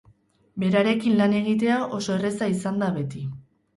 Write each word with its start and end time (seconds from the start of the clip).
Berarekin 0.61 1.19
lan 1.21 1.37
egitea 1.41 1.77
oso 1.99 2.17
erreza 2.17 2.49
izan 2.55 2.85
da 2.85 2.91
beti. 2.97 3.27